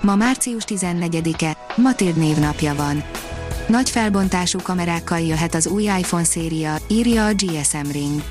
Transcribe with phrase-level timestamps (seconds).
[0.00, 3.04] Ma március 14-e, Matild névnapja van.
[3.68, 8.22] Nagy felbontású kamerákkal jöhet az új iPhone széria, írja a GSM Ring.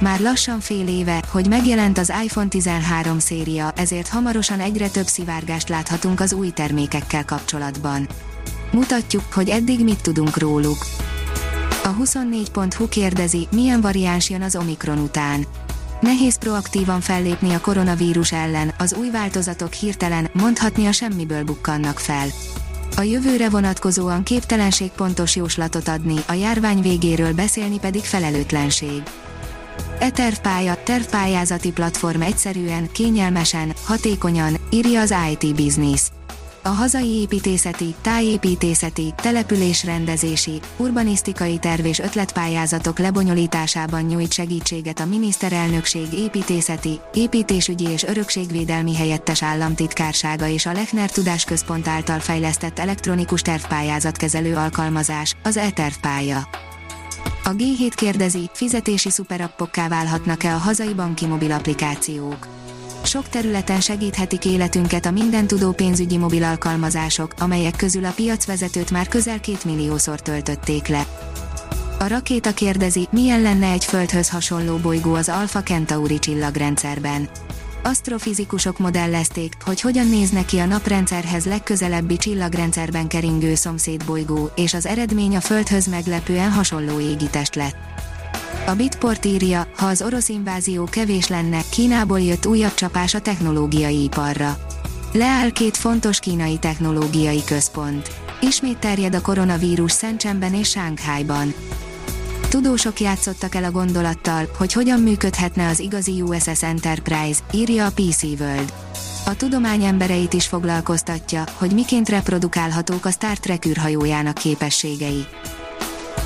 [0.00, 5.68] Már lassan fél éve, hogy megjelent az iPhone 13 széria, ezért hamarosan egyre több szivárgást
[5.68, 8.08] láthatunk az új termékekkel kapcsolatban.
[8.72, 10.86] Mutatjuk, hogy eddig mit tudunk róluk.
[11.84, 15.46] A 24.hu kérdezi, milyen variáns jön az Omikron után.
[16.02, 22.26] Nehéz proaktívan fellépni a koronavírus ellen, az új változatok hirtelen, mondhatni a semmiből bukkannak fel.
[22.96, 29.02] A jövőre vonatkozóan képtelenség pontos jóslatot adni, a járvány végéről beszélni pedig felelőtlenség.
[29.98, 36.02] E-tervpálya, tervpályázati platform egyszerűen, kényelmesen, hatékonyan, írja az IT Business
[36.62, 47.00] a hazai építészeti, tájépítészeti, településrendezési, urbanisztikai terv és ötletpályázatok lebonyolításában nyújt segítséget a miniszterelnökség építészeti,
[47.14, 55.56] építésügyi és örökségvédelmi helyettes államtitkársága és a Lechner Tudásközpont által fejlesztett elektronikus tervpályázatkezelő alkalmazás, az
[55.56, 56.48] e-tervpálya.
[57.44, 62.61] A G7 kérdezi, fizetési szuperappokká válhatnak-e a hazai banki mobil applikációk
[63.06, 69.40] sok területen segíthetik életünket a mindentudó pénzügyi mobil alkalmazások, amelyek közül a piacvezetőt már közel
[69.40, 71.06] két milliószor töltötték le.
[71.98, 77.28] A rakéta kérdezi, milyen lenne egy Földhöz hasonló bolygó az Alpha Centauri csillagrendszerben.
[77.82, 85.36] Asztrofizikusok modellezték, hogy hogyan néz neki a naprendszerhez legközelebbi csillagrendszerben keringő szomszédbolygó, és az eredmény
[85.36, 87.76] a Földhöz meglepően hasonló égitest lett.
[88.66, 94.02] A Bitport írja, ha az orosz invázió kevés lenne, Kínából jött újabb csapás a technológiai
[94.02, 94.56] iparra.
[95.12, 98.10] Leáll két fontos kínai technológiai központ.
[98.40, 101.54] Ismét terjed a koronavírus Szentcsenben és Sánkhájban.
[102.48, 108.22] Tudósok játszottak el a gondolattal, hogy hogyan működhetne az igazi USS Enterprise, írja a PC
[108.22, 108.72] World.
[109.26, 115.26] A tudomány embereit is foglalkoztatja, hogy miként reprodukálhatók a Star Trek űrhajójának képességei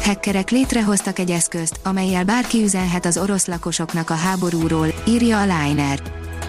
[0.07, 6.03] hackerek létrehoztak egy eszközt, amelyel bárki üzenhet az orosz lakosoknak a háborúról, írja a Liner.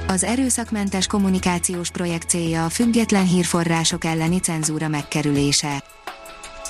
[0.07, 5.83] Az erőszakmentes kommunikációs projekt célja a független hírforrások elleni cenzúra megkerülése.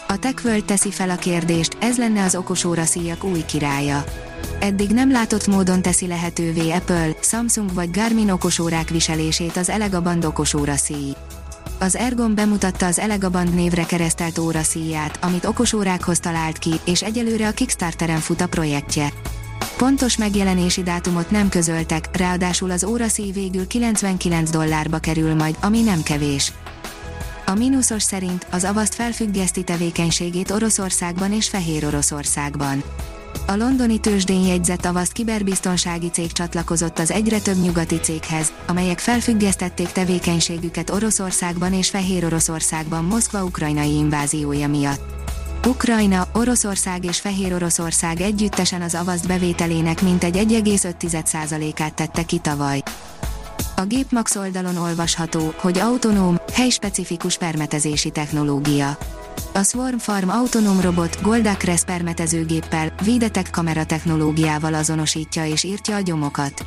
[0.08, 4.04] A TechWorld teszi fel a kérdést, ez lenne az okosóra szíjak új királya.
[4.60, 10.76] Eddig nem látott módon teszi lehetővé Apple, Samsung vagy Garmin okosórák viselését az Elegaband okosóra
[10.76, 11.14] szíj
[11.80, 17.52] az Ergon bemutatta az Elegaband névre keresztelt óraszíját, amit okosórákhoz talált ki, és egyelőre a
[17.52, 19.10] Kickstarteren fut a projektje.
[19.78, 26.04] Pontos megjelenési dátumot nem közöltek, ráadásul az óraszíj végül 99 dollárba kerül majd, ami nem
[26.04, 26.52] kevés.
[27.50, 32.84] A mínuszos szerint az avaszt felfüggeszti tevékenységét Oroszországban és Fehér Oroszországban.
[33.46, 39.92] A londoni tőzsdén jegyzett avaszt kiberbiztonsági cég csatlakozott az egyre több nyugati céghez, amelyek felfüggesztették
[39.92, 45.02] tevékenységüket Oroszországban és Fehér Oroszországban Moszkva ukrajnai inváziója miatt.
[45.68, 52.84] Ukrajna, Oroszország és Fehér Oroszország együttesen az avaszt bevételének mintegy 1,5%-át tette ki tavaly.
[53.80, 58.98] A Gépmax oldalon olvasható, hogy autonóm, helyspecifikus permetezési technológia
[59.58, 66.66] a Swarm Farm autonóm robot Goldacres permetezőgéppel, védetek kamera technológiával azonosítja és írtja a gyomokat.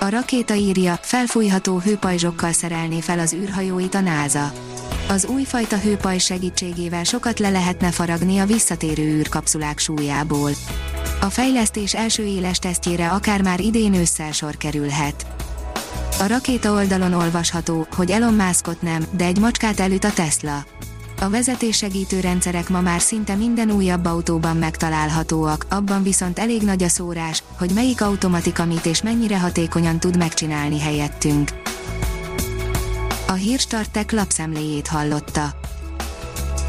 [0.00, 4.52] A rakéta írja, felfújható hőpajzsokkal szerelné fel az űrhajóit a NASA.
[5.08, 10.50] Az újfajta hőpajzs segítségével sokat le lehetne faragni a visszatérő űrkapszulák súlyából.
[11.20, 15.26] A fejlesztés első éles tesztjére akár már idén ősszel sor kerülhet.
[16.20, 20.64] A rakéta oldalon olvasható, hogy Elon Muskot nem, de egy macskát elüt a Tesla.
[21.20, 26.88] A vezetéssegítő rendszerek ma már szinte minden újabb autóban megtalálhatóak, abban viszont elég nagy a
[26.88, 31.50] szórás, hogy melyik automatika mit és mennyire hatékonyan tud megcsinálni helyettünk.
[33.26, 35.54] A Hírstartek lapszemléjét hallotta.